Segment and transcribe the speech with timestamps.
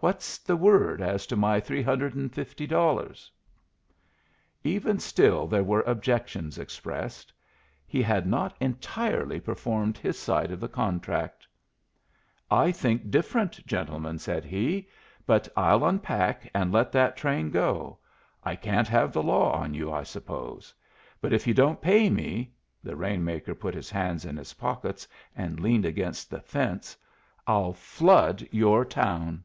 [0.00, 3.32] What's the word as to my three hundred and fifty dollars?"
[4.62, 7.32] Even still there were objections expressed.
[7.84, 11.48] He had not entirely performed his side of the contract.
[12.48, 14.88] "I think different, gentlemen," said he.
[15.26, 17.98] "But I'll unpack and let that train go.
[18.44, 20.72] I can't have the law on you, I suppose.
[21.20, 22.54] But if you don't pay me"
[22.84, 26.96] (the rain maker put his hands in his pockets and leaned against the fence)
[27.48, 29.42] "I'll flood your town."